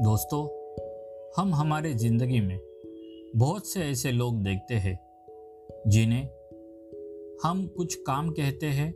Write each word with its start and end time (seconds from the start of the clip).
दोस्तों, 0.00 0.42
हम 1.36 1.54
हमारे 1.54 1.92
ज़िंदगी 1.94 2.40
में 2.40 2.58
बहुत 3.36 3.66
से 3.66 3.80
ऐसे 3.80 4.10
लोग 4.12 4.42
देखते 4.42 4.74
हैं, 4.74 4.98
जिन्हें 5.86 6.24
हम 7.42 7.66
कुछ 7.66 7.94
काम 7.94 8.30
कहते 8.30 8.66
हैं 8.66 8.90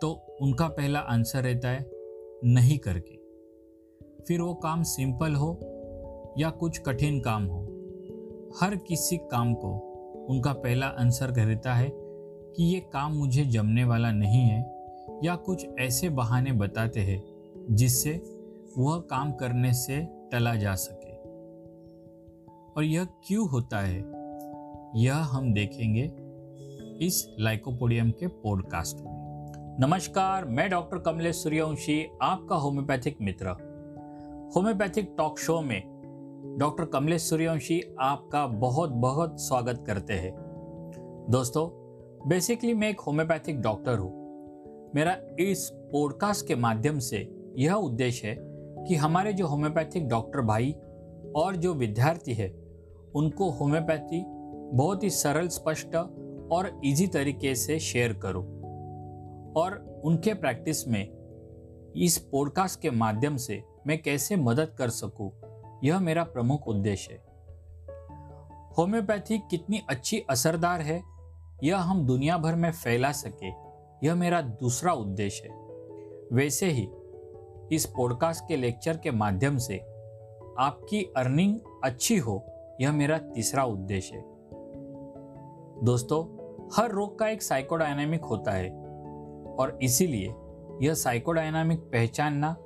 तो 0.00 0.10
उनका 0.42 0.68
पहला 0.68 0.98
आंसर 0.98 1.42
रहता 1.42 1.68
है, 1.68 1.90
नहीं 2.44 2.78
करके। 2.78 3.16
फिर 4.24 4.40
वो 4.40 4.54
काम 4.54 4.82
सिंपल 4.82 5.34
हो 5.34 5.50
या 6.38 6.50
कुछ 6.50 6.78
कठिन 6.78 7.20
काम 7.20 7.46
हो, 7.46 7.62
हर 8.60 8.76
किसी 8.76 9.16
काम 9.16 9.54
को 9.54 9.72
उनका 10.30 10.52
पहला 10.52 10.86
आंसर 10.86 11.30
रहता 11.30 11.74
है 11.74 11.90
कि 11.92 12.64
ये 12.64 12.80
काम 12.80 13.12
मुझे 13.12 13.44
जमने 13.44 13.84
वाला 13.84 14.12
नहीं 14.12 14.42
है 14.42 14.62
या 15.24 15.36
कुछ 15.36 15.66
ऐसे 15.78 16.08
बहाने 16.08 16.52
बताते 16.52 17.00
हैं 17.00 17.22
जिससे 17.70 18.33
वह 18.78 18.98
काम 18.98 19.32
करने 19.32 19.72
से 19.72 20.08
टला 20.32 20.54
जा 20.54 20.74
सके। 20.74 21.12
और 22.76 22.84
यह 22.84 23.04
क्यों 23.04 23.48
होता 23.48 23.80
है? 23.80 24.00
यह 24.96 25.16
हम 25.16 25.52
देखेंगे 25.52 26.12
इस 27.06 27.36
लाइकोपोडियम 27.40 28.10
के 28.10 28.26
पॉडकास्ट 28.26 28.96
में। 28.96 29.14
नमस्कार, 29.80 30.44
मैं 30.44 30.70
डॉक्टर 30.70 30.98
कमलेश 30.98 31.36
सूर्यवंशी, 31.36 32.10
आपका 32.22 32.56
होम्योपैथिक 32.56 33.16
मित्र। 33.20 33.48
होम्योपैथिक 34.56 35.14
टॉक 35.18 35.38
शो 35.38 35.60
में 35.60 35.94
डॉक्टर 36.60 36.84
कमलेश 36.84 37.22
सूर्यवंशी 37.22 37.82
आपका 38.00 38.46
बहुत 38.46 38.90
बहुत 38.90 39.40
स्वागत 39.40 39.84
करते 39.86 40.14
हैं। 40.14 40.34
दोस्तों 41.30 41.68
बेसिकली 42.28 42.74
मैं 42.74 42.88
एक 42.88 43.00
होम्योपैथिक 43.00 43.60
डॉक्टर 43.60 43.98
हूँ। 43.98 44.24
मेरा 44.94 45.16
इस 45.40 45.70
पॉडकास्ट 45.74 46.46
के 46.46 46.54
माध्यम 46.54 46.98
से 46.98 47.40
यह 47.58 47.74
उद्देश्य 47.74 48.28
है 48.28 48.43
कि 48.88 48.94
हमारे 48.94 49.32
जो 49.32 49.46
होम्योपैथिक 49.46 50.08
डॉक्टर 50.08 50.40
भाई 50.40 50.72
और 51.36 51.56
जो 51.56 51.74
विद्यार्थी 51.74 52.34
है, 52.34 52.48
उनको 53.14 53.50
होम्योपैथी 53.50 54.24
बहुत 54.76 55.04
ही 55.04 55.10
सरल, 55.10 55.48
स्पष्ट 55.48 55.96
और 56.52 56.80
इजी 56.84 57.06
तरीके 57.06 57.54
से 57.54 57.78
शेयर 57.78 58.12
करो। 58.12 58.40
और 59.56 60.02
उनके 60.04 60.34
प्रैक्टिस 60.34 60.88
में, 60.88 61.08
इस 61.96 62.18
पॉडकास्ट 62.18 62.80
के 62.80 62.90
माध्यम 62.90 63.36
से 63.36 63.62
मैं 63.86 64.02
कैसे 64.02 64.36
मदद 64.36 64.74
कर 64.78 64.88
सकूँ, 64.90 65.32
यह 65.84 66.00
मेरा 66.00 66.24
प्रमुख 66.24 66.68
उद्देश्य 66.68 67.12
है। 67.12 67.24
होम्योपैथी 68.78 69.38
कितनी 69.38 69.82
अच्छी 69.88 70.24
असरदार 70.30 70.80
है, 70.80 71.02
यह 71.64 71.78
हम 71.78 72.06
दुनिया 72.06 72.38
भर 72.38 72.54
में 72.54 72.72
फैला 72.72 73.12
सके, 73.12 73.48
यह 74.06 74.14
मेरा 74.14 74.40
दूसरा 74.40 74.92
उद्देश्य 74.92 75.48
है। 75.48 75.54
वैसे 76.32 76.66
ही 76.66 76.88
इस 77.72 77.86
पॉडकास्ट 77.86 78.44
के 78.48 78.56
लेक्चर 78.56 78.96
के 78.96 79.10
माध्यम 79.10 79.56
से 79.58 79.78
आपकी 80.58 81.12
अर्निंग 81.16 81.58
अच्छी 81.84 82.16
हो, 82.16 82.46
यह 82.80 82.92
मेरा 82.92 83.18
तीसरा 83.18 83.64
उद्देश्य 83.64 84.16
है। 84.16 84.24
दोस्तों, 85.84 86.44
हर 86.76 86.90
रोग 86.90 87.18
का 87.18 87.28
एक 87.28 87.42
साइकोडायनामिक 87.42 88.24
होता 88.24 88.50
है 88.50 88.70
और 89.58 89.78
इसीलिए 89.82 90.34
यह 90.82 90.94
साइकोडायनामिक 90.94 91.80
पहचानना 91.80 92.56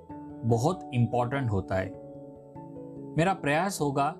बहुत 0.44 0.91
इंपॉर्टेंट 0.94 1.50
होता 1.50 1.74
है। 1.74 1.88
मेरा 3.16 3.34
प्रयास 3.34 3.80
होगा 3.80 4.14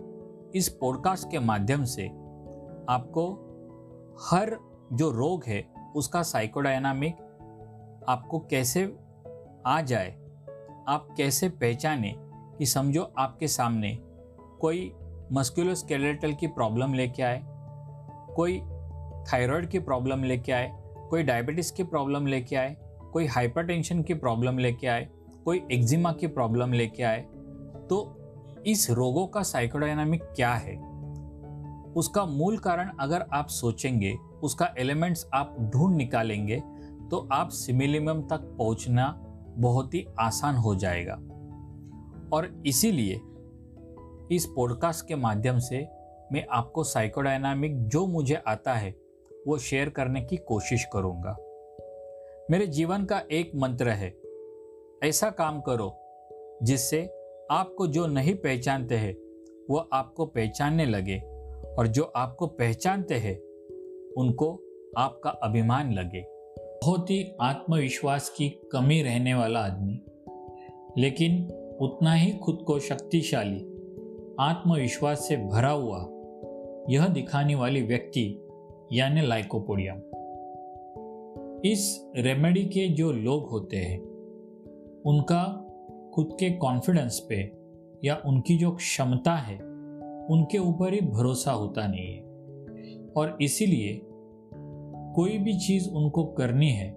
इस 0.55 0.69
पॉडकास्ट 0.69 1.31
के 1.31 1.39
माध्यम 1.39 1.85
से 1.85 2.07
आपको 2.89 3.45
हर 4.31 4.57
जो 4.93 5.11
रोग 5.11 5.45
है, 5.45 5.67
उसका 5.97 6.23
साइकोडायनामिक 6.23 7.17
आपको 8.09 8.39
कैसे 8.39 8.97
आ 9.67 9.81
जाए 9.81 10.18
आप 10.89 11.09
कैसे 11.17 11.49
पहचाने 11.49 12.15
कि 12.59 12.67
समझो 12.67 13.03
आपके 13.19 13.49
सामने 13.49 13.99
कोई 14.61 14.93
मस्कुलोस्केलेटल 15.33 16.33
की 16.33 16.47
प्रॉब्लम 16.47 16.95
लेके 16.95 17.23
आए, 17.23 17.43
कोई 18.37 18.59
थायराइड 19.25 19.69
की 19.69 19.79
प्रॉब्लम 19.79 20.25
लेके 20.25 20.53
आए, 20.53 20.71
कोई 21.11 21.23
डायबिटीज़ 21.23 21.73
की 21.73 21.83
प्रॉब्लम 21.83 22.27
लेके 22.27 22.57
आए, 22.57 22.77
कोई 23.13 23.27
हाइपरटेंशन 23.27 24.03
की 24.03 24.15
प्रॉब्लम 24.15 24.59
लेके 24.59 24.87
आए, 24.87 25.09
कोई 25.45 25.63
एक्जिमा 25.73 26.13
की 26.13 26.27
प्रॉब्लम 26.27 26.73
लेके 26.73 27.03
आए 27.03 27.21
तो 27.91 28.65
इस 28.67 28.91
रोगों 28.91 29.27
का 29.27 29.43
साइकोडायनामिक 29.43 30.23
क्या 30.37 30.55
है? 30.55 30.77
उसका 31.93 32.25
मूल 32.25 32.59
कारण 32.59 32.91
अगर 33.01 33.27
आप 33.33 33.49
सोचेंगे, 33.49 34.17
उसका 34.43 34.75
एलिमेंट्स 34.79 35.29
आप 35.35 35.57
ढूंढ 35.73 35.97
निकालेंगे 35.97 36.63
तो 37.11 37.27
आप 37.33 37.49
सिमिलिमम 37.49 38.23
तक 38.23 38.55
पहुँचना 38.59 39.09
बहुत 39.59 39.95
ही 39.95 40.07
आसान 40.21 40.57
हो 40.57 40.75
जाएगा। 40.75 41.15
और 42.33 42.63
इसीलिए 42.67 43.21
इस 44.37 44.47
पॉडकास्ट 44.57 45.09
के 45.09 45.17
माध्यम 45.17 45.59
से 45.59 45.89
मैं 46.33 46.47
आपको 46.51 46.85
साइकोडायनामिक 46.85 47.89
जो 47.89 48.07
मुझे 48.07 48.35
आता 48.35 48.75
है, 48.75 48.95
वो 49.47 49.59
शेयर 49.59 49.89
करने 49.89 50.21
की 50.21 50.37
कोशिश 50.37 50.87
करूँगा। 50.93 51.37
मेरे 52.51 52.67
जीवन 52.67 53.05
का 53.05 53.23
एक 53.33 53.53
मंत्र 53.55 53.89
है, 53.89 54.21
ऐसा 55.03 55.31
काम 55.31 55.61
करो, 55.61 55.99
जिससे 56.63 57.03
आपको 57.51 57.87
जो 57.87 58.07
नहीं 58.07 58.35
पहचानते 58.35 58.95
हैं, 58.95 59.15
वो 59.71 59.89
आपको 59.93 60.27
पहचानने 60.27 60.87
लगे 60.87 61.19
और 61.79 61.87
जो 61.87 62.03
आपको 62.03 62.47
पहचानते 62.47 63.15
हैं, 63.15 63.39
उनको 64.13 64.61
आपका 64.99 65.31
अभिमान 65.31 65.93
लगे। 65.93 66.38
बहुत 66.85 67.11
ही 67.11 67.33
आत्मविश्वास 67.41 68.29
की 68.29 68.49
कमी 68.49 69.03
रहने 69.03 69.35
वाला 69.35 69.61
आदमी, 69.61 70.01
लेकिन 70.99 71.51
उतना 71.81 72.13
ही 72.13 72.33
खुद 72.33 72.59
को 72.67 72.79
शक्तिशाली, 72.79 73.61
आत्मविश्वास 74.41 75.29
से 75.29 75.37
भरा 75.37 75.71
हुआ 75.71 76.09
यह 76.91 77.07
दिखाने 77.07 77.55
वाली 77.55 77.83
व्यक्ति, 77.83 78.49
यानी 78.93 79.27
लाइकोपोडियम। 79.27 79.97
इस 81.65 82.11
रेमेडी 82.17 82.65
के 82.65 82.89
जो 82.89 83.13
लोग 83.13 83.49
होते 83.49 83.77
हैं, 83.77 84.01
उनका 85.07 85.65
खुद 86.15 86.37
के 86.41 86.51
कॉन्फिडेंस 86.51 87.27
पे 87.29 87.53
या 88.05 88.23
उनकी 88.27 88.59
जो 88.59 88.71
क्षमता 88.71 89.35
है, 89.37 89.57
उनके 90.31 90.59
ऊपर 90.59 90.95
ही 90.95 91.01
भरोसा 91.01 91.53
होता 91.53 91.87
नहीं 91.87 92.15
है। 92.15 92.23
और 93.17 93.39
इसीलिए 93.41 94.03
कोई 95.15 95.39
भी 95.39 95.59
चीज़ 95.59 95.91
उनको 95.91 96.25
करनी 96.25 96.71
है 96.71 96.91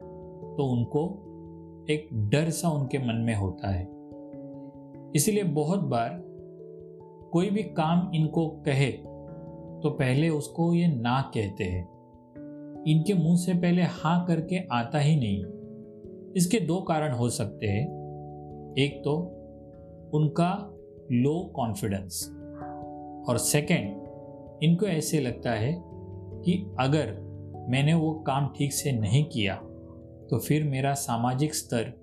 तो 0.58 0.72
उनको 0.72 1.28
एक 1.90 2.10
डर 2.14 2.50
सा 2.50 2.70
उनके 2.70 2.98
मन 2.98 3.16
में 3.16 3.36
होता 3.36 3.70
है। 3.70 3.88
इसलिए 5.16 5.44
बहुत 5.44 5.80
बार 5.80 6.24
कोई 7.32 7.50
भी 7.50 7.64
काम 7.64 8.12
इनको 8.16 8.48
कहे 8.48 8.92
तो 9.82 9.90
पहले 9.90 10.30
उसको 10.30 10.74
ये 10.74 10.88
ना 10.88 11.32
कहते 11.34 11.64
हैं। 11.64 11.92
इनके 12.88 13.14
मुँह 13.14 13.38
से 13.38 13.54
पहले 13.54 13.82
हाँ 13.82 14.26
करके 14.26 14.68
आता 14.72 15.00
ही 15.00 15.16
नहीं। 15.16 15.46
इसके 16.38 16.60
दो 16.60 16.82
कारण 16.82 17.14
हो 17.14 17.30
सकते 17.30 17.68
हैं। 17.68 17.88
एक 18.78 19.02
तो 19.06 19.16
उनका 20.14 20.78
लो 21.12 21.52
कॉन्फिडेंस 21.56 22.30
और 23.30 23.38
सेकंड 23.38 24.02
इनको 24.64 24.86
ऐसे 24.86 25.20
लगता 25.20 25.52
है 25.52 25.84
कि 26.44 26.76
अगर 26.80 27.31
मैंने 27.70 27.94
वो 27.94 28.14
काम 28.14 28.54
ठीक 28.58 28.74
से 28.74 28.92
नहीं 28.92 29.26
किया 29.26 29.56
तो 30.30 30.40
फिर 30.40 30.64
मेरा 30.64 30.94
सामाजिक 30.94 31.56
स्तर 31.56 32.02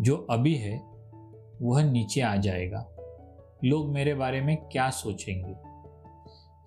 जो 0.00 0.26
अभी 0.30 0.54
है, 0.54 0.82
वह 1.62 1.90
नीचे 1.90 2.20
आ 2.20 2.36
जाएगा। 2.36 2.88
लोग 3.64 3.88
मेरे 3.88 4.14
बारे 4.14 4.40
में 4.40 4.56
क्या 4.56 4.90
सोचेंगे? 4.90 5.52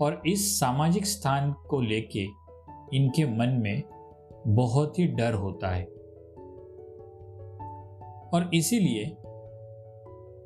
और 0.05 0.21
इस 0.25 0.59
सामाजिक 0.59 1.05
स्थान 1.05 1.53
को 1.53 1.81
लेके 1.81 2.23
इनके 2.93 3.25
मन 3.25 3.49
में 3.49 3.83
बहुत 4.47 4.99
ही 4.99 5.07
डर 5.07 5.33
होता 5.33 5.69
है। 5.69 5.83
और 8.33 8.51
इसीलिए 8.53 9.05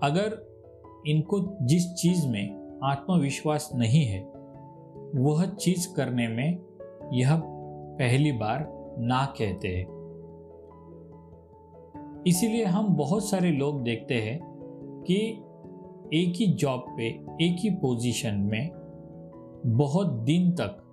अगर 0.03 0.49
इनको 1.07 1.57
जिस 1.61 1.93
चीज़ 1.93 2.27
में 2.27 2.79
आत्मविश्वास 2.83 3.69
नहीं 3.75 4.05
है, 4.05 4.21
वह 5.15 5.45
चीज़ 5.45 5.93
करने 5.95 6.27
में 6.27 6.59
यह 7.13 7.58
पहली 7.99 8.31
बार 8.31 8.79
ना 8.99 9.25
कहते 9.25 9.67
हैं। 9.67 9.99
इसीलिए 12.27 12.65
हम 12.65 12.95
बहुत 12.95 13.29
सारे 13.29 13.51
लोग 13.51 13.83
देखते 13.83 14.13
हैं 14.13 14.39
कि 15.07 15.15
एक 16.13 16.33
ही 16.35 16.47
जॉब 16.47 16.85
पे, 16.97 17.07
एक 17.41 17.57
ही 17.59 17.69
पोजीशन 17.69 18.35
में 18.35 18.69
बहुत 19.65 20.07
दिन 20.07 20.51
तक 20.51 20.83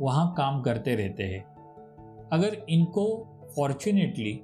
वहाँ 0.00 0.34
काम 0.38 0.62
करते 0.62 0.94
रहते 0.94 1.22
हैं। 1.22 1.44
अगर 2.32 2.66
इनको 2.68 3.26
फॉर्चुनेटली 3.56 4.42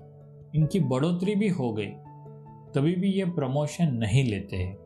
इनकी 0.57 0.81
बढ़ोतरी 0.81 1.35
भी 1.35 1.49
हो 1.49 1.73
गई, 1.73 1.91
तभी 2.75 2.95
भी 2.95 3.13
ये 3.13 3.25
प्रमोशन 3.25 3.95
नहीं 3.95 4.25
लेते 4.25 4.57
हैं। 4.57 4.77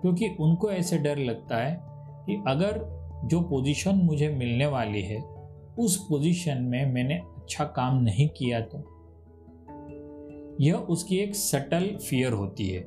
क्योंकि 0.00 0.28
उनको 0.40 0.70
ऐसे 0.70 0.98
डर 0.98 1.16
लगता 1.16 1.56
है 1.56 1.80
कि 2.26 2.44
अगर 2.48 3.04
जो 3.24 3.40
पोजीशन 3.40 3.94
मुझे 3.94 4.28
मिलने 4.28 4.66
वाली 4.66 5.02
है 5.02 5.33
उस 5.78 5.96
पोजीशन 6.08 6.62
में 6.62 6.92
मैंने 6.92 7.14
अच्छा 7.14 7.64
काम 7.64 8.02
नहीं 8.02 8.28
किया 8.28 8.60
तो। 8.60 8.78
यह 10.60 10.74
उसकी 10.74 11.16
एक 11.16 11.34
सटल 11.34 11.86
फियर 11.98 12.32
होती 12.32 12.68
है। 12.68 12.82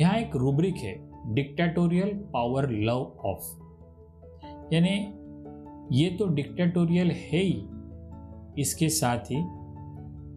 यहाँ 0.00 0.18
एक 0.18 0.36
रूब्रिक 0.36 0.76
है 0.76 0.94
डिक्टेटोरियल 1.34 2.14
पावर 2.32 2.70
लव 2.70 3.18
ऑफ़ 3.24 3.44
यानी 4.74 4.90
ये 5.92 6.10
तो 6.10 6.26
डिक्टेटोरियल 6.26 7.10
है 7.10 7.38
ही, 7.38 7.66
इसके 8.58 8.88
साथ 8.88 9.18
ही 9.18 9.42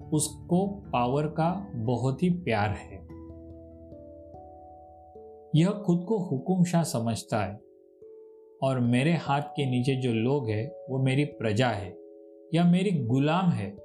उसको 0.09 0.65
पावर 0.93 1.27
का 1.27 1.51
बहुत 1.75 2.23
ही 2.23 2.29
प्यार 2.29 2.69
है। 2.69 3.03
यह 5.55 5.69
खुद 5.85 6.05
को 6.07 6.17
हुकुमशाह 6.19 6.83
समझता 6.83 7.45
है। 7.45 7.64
और 8.63 8.79
मेरे 8.79 9.11
हाथ 9.11 9.41
के 9.41 9.65
नीचे 9.65 9.95
जो 9.95 10.13
लोग 10.13 10.49
हैं, 10.49 10.71
वो 10.89 11.03
मेरी 11.03 11.25
प्रजा 11.25 11.67
है, 11.67 11.97
या 12.53 12.63
मेरी 12.63 12.91
गुलाम 12.91 13.49
है, 13.49 13.77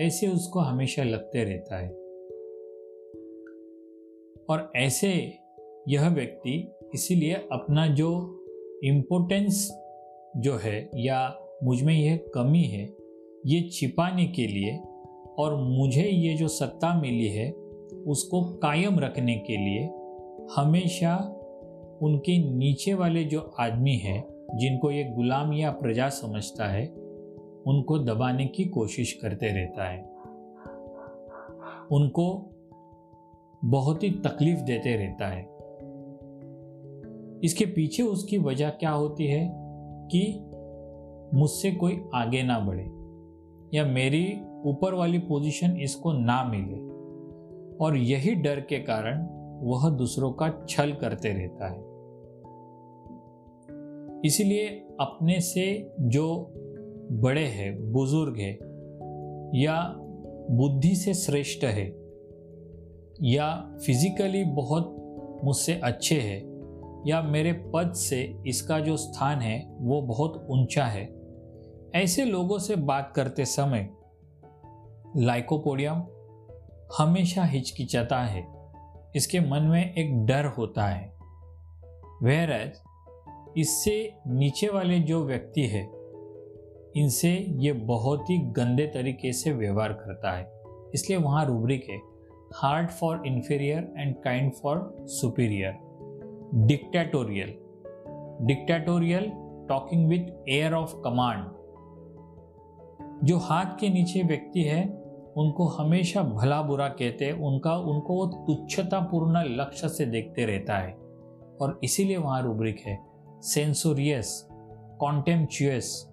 ऐसे 0.00 0.28
उसको 0.28 0.60
हमेशा 0.60 1.02
लगते 1.02 1.44
रहता 1.44 1.76
है। 1.76 1.88
और 4.50 4.72
ऐसे 4.76 5.38
यह 5.88 6.08
व्यक्ति 6.08 6.72
इसीलिए 6.94 7.34
अपना 7.34 7.86
जो 7.86 8.42
इम्पोर्टेंस 8.84 9.82
जो 10.36 10.56
है, 10.56 10.90
या 10.96 11.40
मुझमें 11.64 11.94
यह 11.94 12.20
कमी 12.34 12.62
है, 12.62 12.96
ये 13.46 13.68
छिपाने 13.72 14.26
के 14.26 14.46
लिए 14.46 14.78
और 15.38 15.56
मुझे 15.56 16.02
ये 16.02 16.34
जो 16.34 16.48
सत्ता 16.48 17.00
मिली 17.00 17.28
है, 17.28 17.50
उसको 18.06 18.44
कायम 18.44 18.98
रखने 18.98 19.34
के 19.34 19.56
लिए 19.56 19.90
हमेशा 20.54 21.36
उनके 22.02 22.54
नीचे 22.54 22.94
वाले 22.94 23.24
जो 23.24 23.40
आदमी 23.60 23.96
हैं, 23.96 24.46
जिनको 24.54 24.90
ये 24.90 25.04
गुलाम 25.04 25.52
या 25.52 25.70
प्रजा 25.70 26.08
समझता 26.08 26.66
है, 26.66 26.86
उनको 27.66 27.98
दबाने 27.98 28.46
की 28.46 28.64
कोशिश 28.64 29.12
करते 29.12 29.46
रहता 29.46 29.84
है। 29.84 30.02
उनको 31.92 32.50
बहुत 33.64 34.02
ही 34.02 34.10
तकलीफ़ 34.10 34.60
देते 34.60 34.96
रहता 34.96 35.26
है। 35.26 35.42
इसके 37.44 37.66
पीछे 37.66 38.02
उसकी 38.02 38.38
वजह 38.38 38.70
क्या 38.70 38.90
होती 38.90 39.26
है 39.26 39.52
कि 40.12 40.44
मुझसे 41.38 41.72
कोई 41.72 42.04
आगे 42.14 42.42
ना 42.42 42.58
बढ़े, 42.58 42.84
या 43.76 43.84
मेरी 43.84 44.40
ऊपर 44.64 44.94
वाली 44.94 45.18
पोजीशन 45.18 45.76
इसको 45.80 46.12
ना 46.12 46.44
मिले, 46.44 46.90
और 47.84 47.96
यही 47.96 48.34
डर 48.34 48.60
के 48.60 48.78
कारण 48.78 49.28
वह 49.62 49.90
दूसरों 49.90 50.32
का 50.32 50.66
छल 50.68 50.92
करते 50.92 51.28
रहता 51.28 51.68
है। 51.68 51.89
इसीलिए 54.24 54.68
अपने 55.00 55.40
से 55.40 55.92
जो 56.00 56.52
बड़े 57.12 57.44
हैं, 57.44 57.92
बुज़ुर्ग 57.92 58.36
है, 58.38 58.58
या 59.62 59.94
बुद्धि 60.50 60.94
से 60.96 61.14
श्रेष्ठ 61.14 61.64
है, 61.64 61.86
या 63.22 63.76
फिजिकली 63.86 64.44
बहुत 64.44 64.96
मुझसे 65.44 65.80
अच्छे 65.84 66.20
है, 66.20 66.38
या 67.06 67.22
मेरे 67.22 67.52
पद 67.52 67.92
से 67.92 68.36
इसका 68.46 68.80
जो 68.80 68.96
स्थान 68.96 69.38
है, 69.38 69.76
वो 69.78 70.02
बहुत 70.02 70.46
ऊँचा 70.50 70.84
है। 70.84 71.14
ऐसे 71.94 72.24
लोगों 72.24 72.58
से 72.58 72.76
बात 72.76 73.12
करते 73.16 73.44
समय 73.44 73.90
लाइकोपोडियम 75.16 76.02
हमेशा 76.98 77.44
हिचकिचाता 77.44 78.22
है। 78.22 78.46
इसके 79.16 79.40
मन 79.40 79.62
में 79.62 79.94
एक 79.94 80.26
डर 80.26 80.44
होता 80.44 80.86
है। 80.86 81.14
वेर 82.22 82.50
एज 82.50 82.89
इससे 83.56 84.12
नीचे 84.26 84.68
वाले 84.68 84.98
जो 84.98 85.24
व्यक्ति 85.24 85.62
है, 85.62 85.90
इनसे 86.96 87.46
ये 87.48 87.72
बहुत 87.72 88.30
ही 88.30 88.38
गंदे 88.38 88.86
तरीके 88.86 89.32
से 89.32 89.52
व्यवहार 89.52 89.92
करता 89.92 90.32
है। 90.32 90.52
इसलिए 90.94 91.18
वहाँ 91.18 91.46
रूब्रिक 91.46 91.86
है 91.90 92.00
hard 92.54 92.90
for 92.90 93.22
inferior 93.26 93.94
and 93.98 94.16
kind 94.16 94.52
for 94.52 94.96
superior 95.00 95.72
dictatorial 96.54 97.48
dictatorial 98.46 99.32
talking 99.68 100.08
with 100.08 100.48
air 100.48 100.72
of 100.72 100.94
command 100.96 101.60
जो 103.24 103.36
हाथ 103.36 103.64
के 103.80 103.88
नीचे 103.88 104.22
व्यक्ति 104.22 104.62
है, 104.62 104.82
उनको 105.36 105.64
हमेशा 105.64 106.22
भला 106.22 106.62
बुरा 106.62 106.88
कहते 106.88 107.24
हैं, 107.24 107.32
उनका, 107.32 107.76
उनको 107.76 108.14
वो 108.14 108.26
तुच्छतापूर्ण 108.26 109.32
लक्ष्य 109.36 109.88
से 109.88 110.06
देखते 110.06 110.44
रहता 110.46 110.78
है। 110.78 110.92
और 111.60 111.80
इसीलिए 111.84 112.16
वहाँ 112.16 112.42
रूब्रिक 112.42 112.80
है 112.86 113.09
सेंसोरियस 113.42 114.48
कॉन्टेम्चुअस 115.00 116.12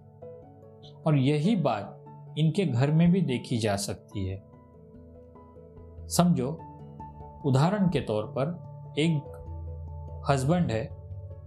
और 1.07 1.17
यही 1.17 1.55
बात 1.55 1.93
इनके 2.37 2.65
घर 2.65 2.91
में 2.91 3.11
भी 3.11 3.21
देखी 3.21 3.57
जा 3.57 3.75
सकती 3.75 4.27
है। 4.27 4.43
समझो, 6.07 6.47
उदाहरण 7.45 7.89
के 7.89 7.99
तौर 7.99 8.23
पर 8.37 8.67
एक 8.99 9.33
हस्बैंड 10.29 10.71
है, 10.71 10.97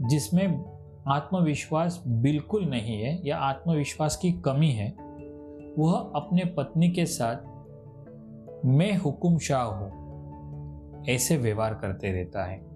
जिसमें 0.03 0.65
आत्मविश्वास 1.09 2.03
बिल्कुल 2.06 2.65
नहीं 2.65 3.03
है 3.03 3.29
या 3.29 3.38
आत्मविश्वास 3.38 4.17
की 4.17 4.32
कमी 4.32 4.71
है, 4.71 4.91
वह 5.79 6.12
अपने 6.15 6.44
पत्नी 6.44 6.91
के 6.91 7.06
साथ 7.06 7.37
मैं 8.65 8.97
हुकुम 8.97 9.38
शाह 9.38 9.62
हूँ, 9.62 10.00
ऐसे 11.09 11.37
व्यवहार 11.37 11.75
करते 11.75 12.12
रहता 12.12 12.44
है। 12.44 12.69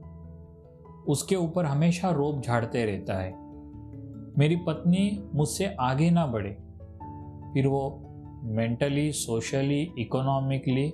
उसके 1.09 1.37
ऊपर 1.37 1.65
हमेशा 1.65 2.11
रोप 2.11 2.43
झाड़ते 2.43 2.85
रहता 2.85 3.15
है। 3.15 3.33
मेरी 4.39 4.57
पत्नी 4.57 5.31
मुझसे 5.35 5.67
आगे 5.81 6.11
ना 6.11 6.27
बढ़े। 6.27 6.51
फिर 7.55 7.67
वो 7.67 8.01
मेंटली 8.43 9.13
सोशली 9.13 9.93
इकोनॉमिकली 9.99 10.93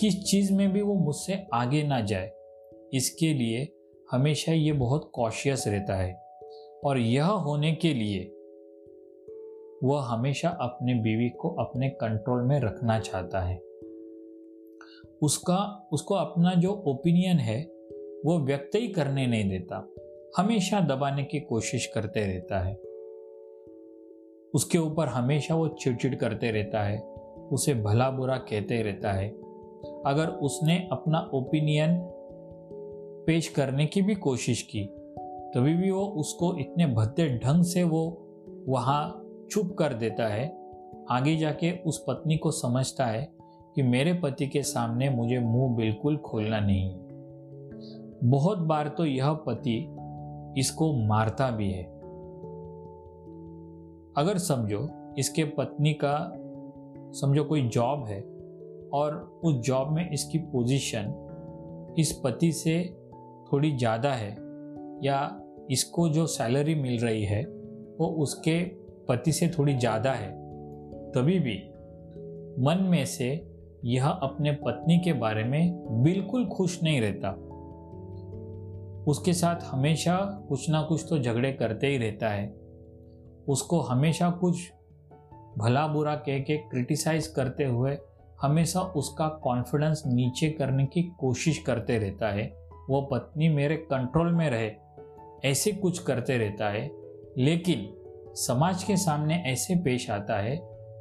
किस 0.00 0.24
चीज़ 0.24 0.52
में 0.52 0.72
भी 0.72 0.82
वो 0.82 0.94
मुझसे 0.94 1.46
आगे 1.54 1.82
ना 1.82 2.00
जाए, 2.00 2.32
इसके 2.94 3.34
लिए 3.34 3.76
हमेशा 4.10 4.52
ये 4.52 4.72
बहुत 4.72 5.10
कॉशियस 5.14 5.64
रहता 5.68 5.96
है। 5.96 6.24
और 6.84 6.98
यह 6.98 7.26
होने 7.26 7.72
के 7.74 7.94
लिए 7.94 8.30
वह 9.84 10.02
हमेशा 10.02 10.48
अपने 10.48 10.94
बीवी 10.94 11.28
को 11.28 11.48
अपने 11.48 11.88
कंट्रोल 11.88 12.42
में 12.42 12.60
रखना 12.60 12.98
चाहता 12.98 13.40
है। 13.40 13.56
उसका, 15.22 15.88
उसको 15.92 16.14
अपना 16.14 16.54
जो 16.54 16.70
ओपिनियन 16.72 17.36
है 17.36 17.73
वो 18.24 18.38
व्यक्त 18.38 18.70
ही 18.74 18.88
करने 18.88 19.26
नहीं 19.26 19.50
देता। 19.50 19.94
हमेशा 20.36 20.80
दबाने 20.80 21.24
की 21.24 21.40
कोशिश 21.40 21.86
करते 21.86 22.20
रहता 22.20 22.58
है। 22.58 22.74
उसके 24.54 24.78
ऊपर 24.78 25.06
हमेशा 25.06 25.54
वो 25.54 25.68
चिड़चिड़ 25.68 26.14
करते 26.14 26.50
रहता 26.50 26.82
है। 26.82 27.00
उसे 27.52 27.74
भला 27.74 28.10
बुरा 28.10 28.36
कहते 28.36 28.82
रहता 28.82 29.12
है। 29.12 29.28
अगर 30.06 30.26
उसने 30.28 30.88
अपना 30.92 31.30
ओपिनियन 31.34 32.10
पेश 33.26 33.48
करने 33.48 33.86
की 33.86 34.02
भी 34.02 34.14
कोशिश 34.14 34.62
की, 34.62 34.84
तभी 35.54 35.74
भी 35.74 35.90
वो 35.90 36.02
उसको 36.02 36.58
इतने 36.58 36.86
भद्दे 36.86 37.38
ढंग 37.38 37.64
से 37.64 37.82
वो 37.82 38.28
वहाँ 38.68 39.28
चुप 39.50 39.76
कर 39.78 39.94
देता 39.94 40.28
है। 40.28 40.58
आगे 41.10 41.36
जाके 41.36 41.78
उस 41.86 42.04
पत्नी 42.08 42.36
को 42.36 42.50
समझता 42.50 43.06
है 43.06 43.32
कि 43.74 43.82
मेरे 43.82 44.12
पति 44.12 44.46
के 44.46 44.62
सामने 44.62 45.10
मुझे 45.10 45.38
मुँह 45.38 45.76
बिल्कुल 45.76 46.16
खोलना 46.16 46.60
नहीं 46.60 46.94
है। 46.94 47.03
बहुत 48.24 48.58
बार 48.58 48.88
तो 48.88 49.04
यह 49.04 49.32
पति 49.46 49.76
इसको 50.58 50.92
मारता 51.06 51.50
भी 51.50 51.70
है। 51.70 51.82
अगर 54.16 54.38
समझो 54.38 54.88
इसके 55.18 55.44
पत्नी 55.44 55.92
का, 55.94 56.16
समझो 57.20 57.44
कोई 57.44 57.62
जॉब 57.68 58.04
है 58.06 58.20
और 58.94 59.40
उस 59.44 59.54
जॉब 59.56 59.90
में 59.90 60.10
इसकी 60.10 60.38
पोजीशन 60.38 61.94
इस 61.98 62.12
पति 62.24 62.52
से 62.52 62.78
थोड़ी 63.52 63.76
ज़्यादा 63.76 64.12
है 64.12 64.30
या 65.04 65.18
इसको 65.70 66.08
जो 66.08 66.26
सैलरी 66.26 66.74
मिल 66.74 66.98
रही 67.00 67.24
है 67.24 67.42
वो 67.98 68.06
उसके 68.22 68.58
पति 69.08 69.32
से 69.32 69.48
थोड़ी 69.48 69.76
ज़्यादा 69.76 70.12
है, 70.12 70.30
तभी 71.12 71.38
भी 71.38 71.56
मन 72.64 72.86
में 72.90 73.04
से 73.06 73.30
यह 73.84 74.08
अपने 74.08 74.52
पत्नी 74.52 74.98
के 74.98 75.12
बारे 75.12 75.44
में 75.44 76.02
बिल्कुल 76.02 76.46
खुश 76.46 76.82
नहीं 76.82 77.00
रहता। 77.00 77.36
उसके 79.08 79.32
साथ 79.32 79.62
हमेशा 79.64 80.16
कुछ 80.48 80.68
ना 80.70 80.82
कुछ 80.82 81.04
तो 81.08 81.18
झगड़े 81.18 81.52
करते 81.52 81.86
ही 81.86 81.98
रहता 81.98 82.28
है। 82.28 82.46
उसको 83.48 83.80
हमेशा 83.80 84.30
कुछ 84.30 84.60
भला 85.58 85.86
बुरा 85.86 86.14
कह 86.16 86.38
के 86.38 86.56
क्रिटिसाइज 86.58 87.26
करते 87.26 87.64
हुए 87.64 87.96
हमेशा 88.42 88.80
उसका 88.96 89.28
कॉन्फिडेंस 89.42 90.02
नीचे 90.06 90.48
करने 90.50 90.86
की 90.86 91.02
कोशिश 91.18 91.58
करते 91.58 91.98
रहता 91.98 92.28
है। 92.28 92.46
वो 92.90 93.00
पत्नी 93.02 93.48
मेरे 93.48 93.76
कंट्रोल 93.90 94.32
में 94.32 94.48
रहे, 94.50 94.70
ऐसे 95.44 95.72
कुछ 95.72 95.98
करते 95.98 96.38
रहता 96.38 96.68
है। 96.68 96.90
लेकिन 97.38 97.86
समाज 98.36 98.84
के 98.84 98.96
सामने 98.96 99.42
ऐसे 99.46 99.76
पेश 99.76 100.10
आता 100.10 100.38
है 100.38 100.58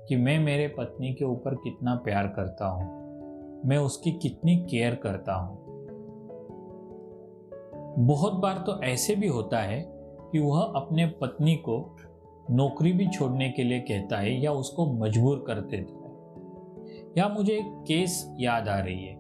कि 0.08 0.16
मैं 0.16 0.38
मेरे 0.40 0.68
पत्नी 0.68 1.14
के 1.14 1.26
ऊपर 1.26 1.56
कितना 1.56 1.96
प्यार 1.96 2.28
करता 2.28 2.68
हूँ, 2.68 3.62
मैं 3.66 3.78
उसकी 3.78 4.12
कितनी 4.12 4.56
केयर 4.72 4.96
करता 4.96 5.34
हूँ। 5.34 5.63
बहुत 8.00 8.34
बार 8.34 8.58
तो 8.58 8.84
ऐसे 8.84 9.16
भी 9.16 9.28
होता 9.28 9.60
है 9.60 9.86
कि 10.32 10.40
वह 10.40 10.62
अपने 10.62 11.06
पत्नी 11.06 11.56
को 11.56 11.98
नौकरी 12.52 12.92
भी 12.92 13.08
छोड़ने 13.08 13.50
के 13.50 13.64
लिए 13.64 13.80
कहता 13.80 14.18
है 14.18 14.42
या 14.42 14.52
उसको 14.52 14.94
मजबूर 14.94 15.44
कर 15.48 15.62
देता 15.62 15.94
है। 15.94 16.04
या 17.18 17.30
मुझे 17.30 17.54
एक 17.54 17.84
केस 17.88 18.36
याद 18.40 18.68
आ 18.68 18.80
रही 18.80 19.06
है। 19.06 19.18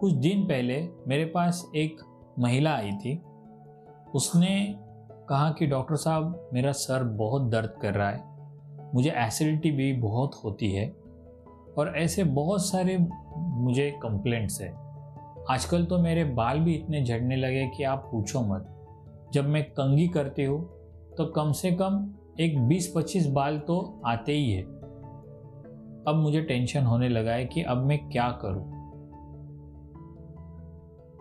कुछ 0.00 0.12
दिन 0.12 0.44
पहले 0.44 0.88
मेरे 1.08 1.24
पास 1.24 1.70
एक 1.76 2.00
महिला 2.38 2.74
आई 2.74 2.92
थी। 2.92 3.22
उसने 4.14 4.74
कहा 5.28 5.50
कि, 5.50 5.66
डॉक्टर 5.66 5.96
साहब, 5.96 6.50
मेरा 6.52 6.72
सर 6.72 7.04
बहुत 7.04 7.42
दर्द 7.42 7.74
कर 7.82 7.94
रहा 7.94 8.10
है। 8.10 8.34
मुझे 8.94 9.10
एसिडिटी 9.10 9.70
भी 9.70 9.92
बहुत 9.92 10.34
होती 10.44 10.72
है 10.72 10.88
और 11.78 11.92
ऐसे 11.96 12.24
बहुत 12.24 12.60
सारे 12.66 12.98
मुझे 13.36 13.90
कंप्लेंट्स 13.90 14.60
है। 14.60 14.83
आजकल 15.50 15.84
तो 15.84 15.98
मेरे 15.98 16.24
बाल 16.24 16.60
भी 16.60 16.74
इतने 16.74 17.04
झड़ने 17.04 17.36
लगे 17.36 17.66
कि 17.66 17.84
आप 17.84 18.08
पूछो 18.12 18.40
मत। 18.40 18.68
जब 19.32 19.48
मैं 19.48 19.64
कंगी 19.64 20.08
करती 20.08 20.44
हूँ 20.44 20.64
तो 21.16 21.26
कम 21.26 21.52
से 21.52 21.72
कम 21.72 22.14
एक 22.40 22.58
20-25 22.58 23.26
बाल 23.26 23.58
तो 23.58 24.02
आते 24.06 24.32
ही 24.32 24.50
है। 24.50 24.62
अब 24.62 26.14
मुझे 26.16 26.40
टेंशन 26.42 26.82
होने 26.82 27.08
लगा 27.08 27.32
है 27.32 27.44
कि 27.44 27.62
अब 27.62 27.76
मैं 27.76 28.08
क्या 28.08 28.28
करूँ। 28.44 28.64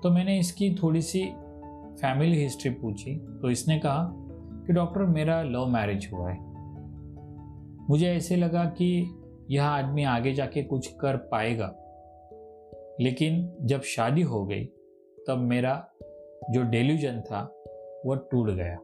तो 0.03 0.11
मैंने 0.11 0.39
इसकी 0.39 0.75
थोड़ी 0.75 1.01
सी 1.01 1.25
फैमिली 2.01 2.43
हिस्ट्री 2.43 2.71
पूछी 2.71 3.15
तो 3.41 3.49
इसने 3.49 3.79
कहा 3.79 4.13
कि, 4.67 4.73
डॉक्टर, 4.73 5.01
मेरा 5.01 5.43
लव 5.43 5.65
मैरिज 5.65 6.09
हुआ 6.13 6.31
है। 6.31 6.37
मुझे 7.89 8.07
ऐसे 8.07 8.35
लगा 8.35 8.65
कि 8.65 9.19
यह 9.51 9.65
आदमी 9.65 10.03
आगे 10.03 10.33
जाके 10.33 10.63
कुछ 10.63 10.87
कर 10.87 11.17
पाएगा। 11.17 11.75
लेकिन 13.01 13.57
जब 13.61 13.81
शादी 13.81 14.21
हो 14.21 14.43
गई, 14.45 14.65
तब 15.27 15.37
मेरा 15.39 15.75
जो 16.51 16.61
डेल्यूजन 16.61 17.21
था 17.21 17.41
वह 18.05 18.15
टूट 18.31 18.49
गया। 18.49 18.77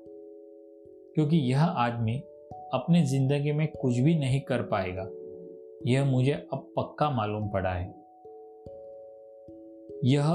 क्योंकि 1.15 1.37
यह 1.37 1.63
आदमी 1.63 2.17
अपनी 2.73 3.03
ज़िंदगी 3.03 3.51
में 3.51 3.67
कुछ 3.71 3.97
भी 3.97 4.15
नहीं 4.15 4.41
कर 4.41 4.61
पाएगा, 4.63 5.09
यह 5.87 6.05
मुझे 6.05 6.31
अब 6.31 6.71
पक्का 6.77 7.09
मालूम 7.09 7.49
पड़ा 7.49 7.69
है। 7.69 7.87
यह 10.05 10.29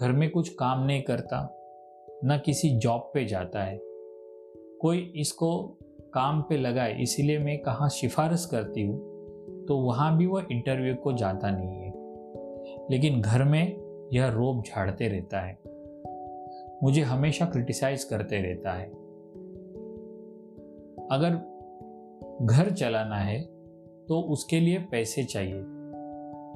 घर 0.00 0.12
में 0.12 0.30
कुछ 0.30 0.48
काम 0.48 0.84
नहीं 0.86 1.02
करता, 1.02 1.42
न 2.24 2.40
किसी 2.44 2.70
जॉब 2.70 3.10
पे 3.14 3.24
जाता 3.24 3.62
है। 3.62 3.78
कोई 4.80 4.98
इसको 5.16 5.56
काम 6.14 6.40
पे 6.42 6.56
लगाए, 6.56 6.96
इसीलिए 7.02 7.38
मैं 7.38 7.58
कहाँ 7.58 7.88
सिफारिश 7.88 8.44
करती 8.44 8.82
हूँ 8.82 9.64
तो 9.68 9.76
वहाँ 9.76 10.16
भी 10.18 10.26
वह 10.26 10.46
इंटरव्यू 10.52 10.94
को 10.94 11.12
जाता 11.12 11.50
नहीं 11.50 11.76
है। 11.76 11.87
लेकिन 12.90 13.20
घर 13.20 13.44
में 13.44 14.08
यह 14.12 14.28
रोब 14.28 14.62
झाड़ते 14.62 15.08
रहता 15.08 15.40
है। 15.40 15.58
मुझे 16.82 17.02
हमेशा 17.02 17.46
क्रिटिसाइज 17.46 18.04
करते 18.04 18.40
रहता 18.42 18.72
है। 18.72 18.86
अगर 21.12 21.30
घर 22.42 22.70
चलाना 22.70 23.16
है 23.16 23.40
तो 24.08 24.20
उसके 24.22 24.60
लिए 24.60 24.78
पैसे 24.78 25.24
चाहिए। 25.24 25.60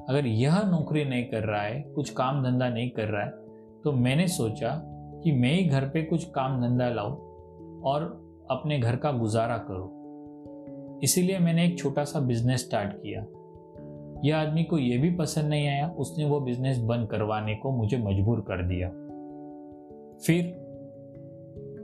अगर 0.09 0.25
यह 0.25 0.61
नौकरी 0.61 1.03
नहीं 1.05 1.25
कर 1.25 1.43
रहा 1.43 1.61
है, 1.61 1.81
कुछ 1.81 2.09
काम 2.09 2.43
धंधा 2.43 2.69
नहीं 2.69 2.89
कर 2.89 3.07
रहा 3.07 3.23
है 3.23 3.31
तो 3.83 3.91
मैंने 3.91 4.27
सोचा 4.27 4.81
कि 5.23 5.31
मैं 5.31 5.53
ही 5.53 5.63
घर 5.63 5.89
पे 5.89 6.03
कुछ 6.03 6.23
काम 6.25 6.61
धंधा 6.61 6.89
लाऊं 6.89 7.15
और 7.81 8.03
अपने 8.51 8.79
घर 8.79 8.95
का 8.95 9.11
गुजारा 9.11 9.57
करूँ। 9.57 10.99
इसीलिए 11.03 11.39
मैंने 11.39 11.65
एक 11.65 11.77
छोटा 11.79 12.03
सा 12.03 12.19
बिज़नेस 12.19 12.65
स्टार्ट 12.65 12.93
किया। 12.93 13.25
यह 14.25 14.37
आदमी 14.37 14.63
को 14.63 14.77
यह 14.77 15.01
भी 15.01 15.11
पसंद 15.11 15.45
नहीं 15.45 15.67
आया, 15.67 15.87
उसने 15.89 16.25
वो 16.25 16.39
बिज़नेस 16.39 16.77
बंद 16.77 17.07
करवाने 17.09 17.55
को 17.55 17.71
मुझे 17.71 17.97
मजबूर 17.97 18.39
कर 18.39 18.67
दिया। 18.67 18.89
फिर 20.25 20.53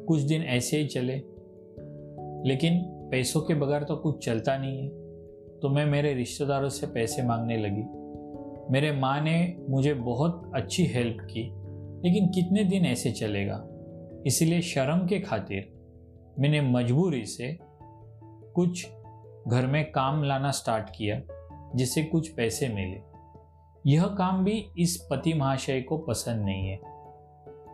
कुछ 0.08 0.22
दिन 0.22 0.42
ऐसे 0.42 0.78
ही 0.78 0.88
चले, 0.88 1.16
लेकिन 2.50 2.82
पैसों 3.12 3.42
के 3.42 3.54
बगैर 3.54 3.84
तो 3.84 3.96
कुछ 3.96 4.26
चलता 4.26 4.58
नहीं 4.58 4.82
है। 4.82 4.90
तो 5.60 5.70
मैं 5.70 5.86
मेरे 5.86 6.14
रिश्तेदारों 6.14 6.70
से 6.70 6.88
पैसे 6.88 7.24
मांगने 7.24 7.58
लगी। 7.58 7.84
मेरे 8.72 8.92
माँ 8.92 9.22
ने 9.22 9.66
मुझे 9.70 9.94
बहुत 9.94 10.52
अच्छी 10.56 10.86
हेल्प 10.86 11.18
की, 11.22 11.42
लेकिन 12.08 12.28
कितने 12.28 12.64
दिन 12.64 12.86
ऐसे 12.86 13.12
चलेगा? 13.12 13.68
इसलिए 14.28 14.62
शर्म 14.62 15.08
के 15.08 15.20
खातिर 15.20 15.72
मैंने 16.40 16.62
मजबूरी 16.62 17.26
से 17.26 17.58
कुछ 18.56 18.88
घर 19.48 19.68
में 19.68 19.92
काम 19.92 20.24
लाना 20.24 20.52
स्टार्ट 20.52 20.90
किया। 20.98 21.22
जिससे 21.76 22.04
कुछ 22.04 22.30
पैसे 22.30 22.70
मिले। 22.70 23.02
यह 23.92 24.06
काम 24.06 24.44
भी 24.44 24.66
इस 24.78 25.08
पति 25.12 25.34
महाशय 25.34 25.82
को 25.82 25.98
पसंद 25.98 26.46
नहीं 26.46 26.68
है 26.68 26.78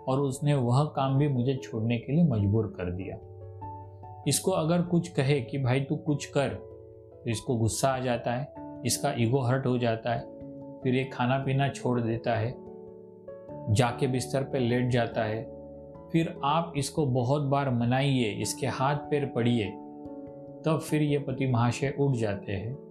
और 0.07 0.19
उसने 0.19 0.53
वह 0.53 0.83
काम 0.83 1.17
भी 1.17 1.27
मुझे 1.27 1.55
छोड़ने 1.55 1.97
के 1.97 2.13
लिए 2.13 2.23
मजबूर 2.23 2.73
कर 2.77 2.91
दिया। 2.91 3.17
इसको 4.27 4.51
अगर 4.51 4.81
कुछ 4.81 5.07
कहे 5.07 5.41
कि, 5.41 5.57
भाई, 5.57 5.81
तू 5.81 5.95
कुछ 5.95 6.25
कर 6.25 6.49
तो 7.25 7.31
इसको 7.31 7.55
गुस्सा 7.55 7.89
आ 7.89 7.99
जाता 7.99 8.33
है, 8.33 8.53
इसका 8.85 9.13
ईगो 9.17 9.39
हर्ट 9.39 9.65
हो 9.65 9.77
जाता 9.77 10.13
है, 10.13 10.19
फिर 10.81 10.95
ये 10.95 11.03
खाना 11.03 11.37
पीना 11.37 11.69
छोड़ 11.69 12.01
देता 12.01 12.35
है, 12.35 12.55
जाके 13.73 14.07
बिस्तर 14.07 14.43
पे 14.43 14.59
लेट 14.59 14.89
जाता 14.89 15.23
है, 15.23 15.43
फिर 16.11 16.41
आप 16.43 16.73
इसको 16.77 17.05
बहुत 17.05 17.41
बार 17.41 17.69
मनाइए, 17.69 18.29
इसके 18.31 18.67
हाथ 18.67 18.95
पैर 18.95 19.25
पड़िए, 19.25 19.65
तब 20.65 20.79
फिर 20.89 21.01
ये 21.01 21.19
पति 21.19 21.47
महाशय 21.47 21.95
उठ 21.99 22.15
जाते 22.15 22.51
हैं। 22.51 22.84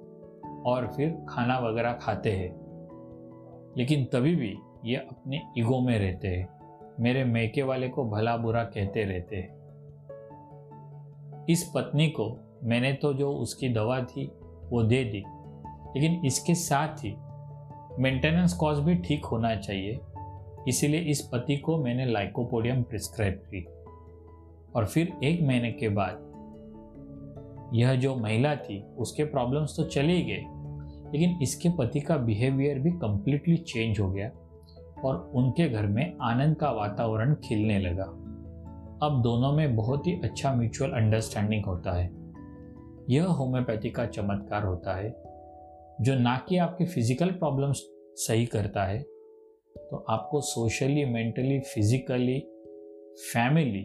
और 0.66 0.92
फिर 0.96 1.26
खाना 1.28 1.58
वगैरह 1.58 1.92
खाते 1.92 2.32
हैं। 2.32 2.64
लेकिन 3.78 4.04
तभी 4.04 4.36
भी 4.36 4.54
ये 4.84 4.96
अपने 4.96 5.40
ईगो 5.58 5.80
में 5.80 5.98
रहते 5.98 6.28
हैं। 6.28 6.48
मेरे 7.00 7.24
मैके 7.24 7.62
वाले 7.62 7.88
को 7.88 8.04
भला 8.04 8.36
बुरा 8.36 8.64
कहते 8.64 9.04
रहते 9.04 9.36
हैं। 9.36 9.64
इस 11.48 11.72
पत्नी 11.74 12.08
को 12.08 12.40
मैंने 12.62 12.92
तो 12.92 13.12
जो 13.12 13.32
उसकी 13.32 13.68
दवा 13.68 14.00
थी, 14.00 14.26
वो 14.70 14.82
दे 14.82 15.04
दी। 15.04 15.24
लेकिन 15.96 16.26
इसके 16.26 16.54
साथ 16.54 16.88
ही 16.88 17.14
मेंटेनेंस 18.02 18.54
कॉस्ट 18.54 18.82
भी 18.82 18.94
ठीक 18.94 19.24
होना 19.24 19.56
चाहिए। 19.56 20.00
इसीलिए 20.68 21.00
इस 21.00 21.22
पति 21.22 21.56
को 21.56 21.76
मैंने 21.76 22.06
लाइकोपोडियम 22.06 22.82
प्रिस्क्राइब 22.82 23.34
की। 23.34 23.64
और 24.76 24.86
फिर 24.86 25.12
एक 25.24 25.42
महीने 25.42 25.72
के 25.72 25.88
बाद 25.88 26.34
यह 27.74 27.94
जो 27.94 28.16
महिला 28.16 28.56
थी, 28.56 28.82
उसके 28.82 29.24
प्रॉब्लम्स 29.24 29.76
तो 29.76 29.84
चले 29.84 30.20
गए। 30.20 30.44
लेकिन 31.14 31.38
इसके 31.42 31.68
पति 31.68 32.00
का 32.00 32.16
बिहेवियर 32.16 32.78
भी 32.78 32.90
कम्प्लीटली 32.90 33.56
चेंज 33.56 34.00
हो 34.00 34.10
गया 34.10 34.28
और 35.04 35.32
उनके 35.34 35.68
घर 35.68 35.86
में 35.86 36.16
आनंद 36.22 36.56
का 36.56 36.70
वातावरण 36.70 37.34
खिलने 37.34 37.78
लगा। 37.78 38.04
अब 39.06 39.20
दोनों 39.22 39.52
में 39.52 39.76
बहुत 39.76 40.06
ही 40.06 40.12
अच्छा 40.24 40.54
म्यूचुअल 40.54 40.90
अंडरस्टैंडिंग 40.90 41.64
होता 41.64 41.92
है। 41.92 42.04
यह 43.10 43.24
होम्योपैथी 43.24 43.90
का 43.90 44.06
चमत्कार 44.06 44.64
होता 44.64 44.96
है, 44.96 45.10
जो 46.00 46.14
ना 46.14 46.36
कि 46.48 46.56
आपके 46.56 46.84
फ़िज़िकल 46.84 47.30
प्रॉब्लम्स 47.30 47.82
सही 48.16 48.46
करता 48.46 48.84
है। 48.84 48.98
तो 49.76 50.04
आपको 50.08 50.40
सोशली 50.40 51.04
मेंटली 51.04 51.60
फिजिकली 51.60 52.38
फैमिली 53.32 53.84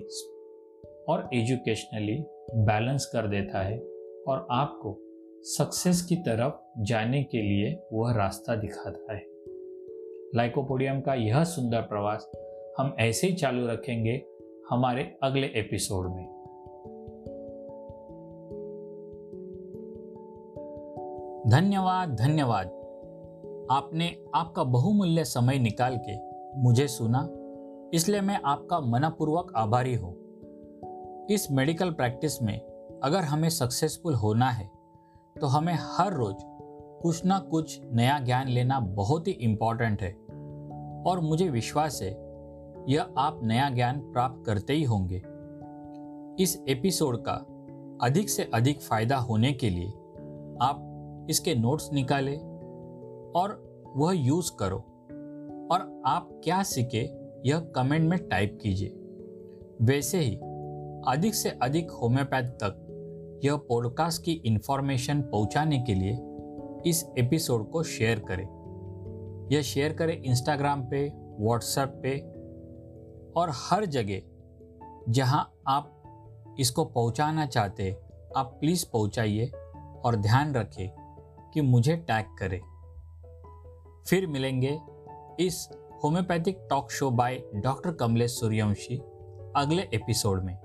और 1.10 1.30
एजुकेशनली 1.34 2.18
बैलेंस 2.56 3.06
कर 3.06 3.28
देता 3.28 3.62
है 3.62 3.80
और 4.28 4.48
आपको 4.52 5.09
सक्सेस 5.44 6.02
की 6.02 6.16
तरफ़ 6.16 6.84
जाने 6.84 7.24
के 7.24 7.42
लिए 7.42 7.88
वह 7.94 8.14
रास्ता 8.14 8.56
दिखाता 8.56 9.14
है। 9.14 9.22
लाइकोपोडियम 10.36 11.02
का 11.02 11.14
यह 11.14 11.44
सुंदर 11.44 11.82
प्रवास 11.82 12.32
हम 12.78 12.96
ऐसे 13.00 13.28
ही 13.28 13.34
चालू 13.34 13.68
रखेंगे 13.68 14.26
हमारे 14.70 15.18
अगले 15.24 15.48
एपिसोड 15.48 16.16
में। 16.16 16.26
धन्यवाद 21.48 22.16
धन्यवाद। 22.16 22.68
आपने 23.72 24.24
आपका 24.36 24.64
बहुमूल्य 24.64 25.24
समय 25.24 25.60
निकाल 25.60 26.00
के 26.10 26.18
मुझे 26.62 26.88
सुना, 26.88 27.30
इसलिए 27.94 28.22
मैं 28.22 28.40
आपका 28.46 28.80
मनपूर्वक 28.80 29.54
आभारी 29.56 29.96
हूँ। 29.96 30.14
इस 31.32 31.48
मेडिकल 31.52 31.92
प्रैक्टिस 31.92 32.42
में 32.42 32.60
अगर 33.04 33.20
हमें 33.20 33.50
सक्सेसफुल 33.50 34.14
होना 34.14 34.50
है 34.50 34.79
तो 35.42 35.48
हमें 35.48 35.78
हर 35.80 36.14
रोज 36.14 36.36
कुछ 37.02 37.26
ना 37.26 37.40
कुछ 37.40 37.82
नया 37.92 38.20
ज्ञान 38.20 38.48
लेना 38.48 38.80
बहुत 38.80 39.28
ही 39.28 39.34
इंपॉर्टेंट 39.34 40.02
है। 40.02 40.12
और 41.04 41.20
मुझे 41.20 41.50
विश्वास 41.50 42.00
है, 42.02 42.10
यह 42.90 43.08
आप 43.18 43.40
नया 43.44 43.70
ज्ञान 43.70 44.00
प्राप्त 44.00 44.46
करते 44.46 44.74
ही 44.74 44.84
होंगे। 44.84 45.18
इस 46.44 46.64
एपिसोड 46.70 47.24
का 47.28 47.46
अधिक 48.02 48.30
से 48.30 48.52
अधिक 48.54 48.82
फ़ायदा 48.82 49.18
होने 49.18 49.54
के 49.54 49.70
लिए 49.70 49.90
आप 50.62 50.86
इसके 51.30 51.56
नोट्स 51.56 51.94
निकालें 51.94 52.38
और 53.36 53.70
वह 53.96 54.14
यूज़ 54.14 54.52
करो। 54.60 54.78
और 55.72 56.02
आप 56.06 56.42
क्या 56.44 56.64
सीखे, 56.64 57.18
यह 57.46 57.60
कमेंट 57.60 58.10
में 58.10 58.20
टाइप 58.20 58.60
कीजिए। 58.62 58.96
वैसे 59.82 60.20
ही 60.20 60.36
अधिक 61.08 61.36
से 61.36 61.50
अधिक 61.50 61.92
होम्योपैथ 61.92 62.44
तक 62.44 62.89
यह 63.44 63.56
पॉडकास्ट 63.56 64.24
की 64.24 64.32
इन्फॉर्मेशन 64.32 65.22
पहुँचाने 65.22 65.80
के 65.80 65.94
लिए 65.94 66.20
इस 66.90 67.06
एपिसोड 67.18 67.72
को 67.72 67.84
शेयर 67.84 68.20
करें। 68.20 68.48
यह 69.52 69.62
शेयर 69.62 69.94
करें 69.94 70.22
इंस्टाग्राम 70.22 70.90
पे 70.90 71.14
व्हाट्सएप 71.16 72.00
पे 72.04 72.20
और 73.40 73.52
हर 73.54 73.86
जगह 73.86 74.22
जहाँ 75.10 75.54
आप 75.68 75.96
इसको 76.60 76.86
पहुंचाना 76.86 77.46
चाहते 77.46 77.92
आप 78.38 78.58
प्लीज़ 78.60 78.86
पहुंचाइए 78.94 79.46
और 80.06 80.16
ध्यान 80.16 80.56
रखें 80.56 80.90
कि 81.54 81.62
मुझे 81.62 81.96
टैग 81.96 82.26
करें। 82.40 82.62
फिर 84.08 84.28
मिलेंगे 84.28 84.80
इस 85.40 85.70
homeopathic 86.04 86.68
talk 86.70 86.92
show 86.92 87.12
by 87.12 87.44
doctor 87.56 87.92
Kamlesh 87.92 88.32
Suryavanshi 88.32 88.98
अगले 89.56 89.82
एपिसोड 89.94 90.44
में। 90.44 90.56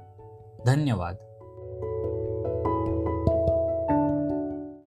धन्यवाद। 0.66 1.33